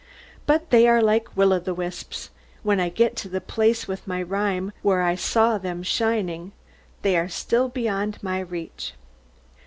But 0.47 0.71
they 0.71 0.87
are 0.87 0.99
like 0.99 1.37
will 1.37 1.53
o' 1.53 1.59
the 1.59 1.75
wisps. 1.75 2.31
When 2.63 2.79
I 2.79 2.89
get 2.89 3.15
to 3.17 3.29
the 3.29 3.39
place 3.39 3.87
with 3.87 4.07
my 4.07 4.23
rhyme, 4.23 4.71
where 4.81 5.03
I 5.03 5.13
saw 5.13 5.59
them 5.59 5.83
shining, 5.83 6.53
they 7.03 7.15
are 7.15 7.29
still 7.29 7.69
beyond 7.69 8.17
my 8.23 8.39
reach. 8.39 8.93